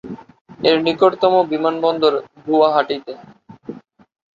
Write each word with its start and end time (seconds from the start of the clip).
এর 0.63 0.77
নিকটতম 0.85 1.33
বিমানবন্দর 1.51 2.13
গুয়াহাটিতে। 2.45 3.13